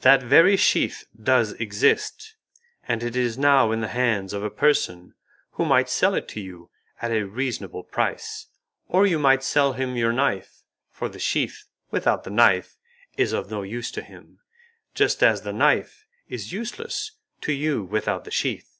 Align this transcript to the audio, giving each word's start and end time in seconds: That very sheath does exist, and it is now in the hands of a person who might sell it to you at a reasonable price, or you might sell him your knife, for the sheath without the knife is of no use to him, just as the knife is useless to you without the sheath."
That 0.00 0.24
very 0.24 0.56
sheath 0.56 1.04
does 1.16 1.52
exist, 1.52 2.34
and 2.88 3.00
it 3.00 3.14
is 3.14 3.38
now 3.38 3.70
in 3.70 3.80
the 3.80 3.86
hands 3.86 4.32
of 4.32 4.42
a 4.42 4.50
person 4.50 5.14
who 5.52 5.64
might 5.64 5.88
sell 5.88 6.14
it 6.16 6.26
to 6.30 6.40
you 6.40 6.68
at 7.00 7.12
a 7.12 7.22
reasonable 7.24 7.84
price, 7.84 8.48
or 8.88 9.06
you 9.06 9.20
might 9.20 9.44
sell 9.44 9.74
him 9.74 9.94
your 9.94 10.12
knife, 10.12 10.64
for 10.90 11.08
the 11.08 11.20
sheath 11.20 11.62
without 11.92 12.24
the 12.24 12.30
knife 12.30 12.76
is 13.16 13.32
of 13.32 13.48
no 13.48 13.62
use 13.62 13.92
to 13.92 14.02
him, 14.02 14.40
just 14.96 15.22
as 15.22 15.42
the 15.42 15.52
knife 15.52 16.08
is 16.28 16.52
useless 16.52 17.12
to 17.42 17.52
you 17.52 17.84
without 17.84 18.24
the 18.24 18.32
sheath." 18.32 18.78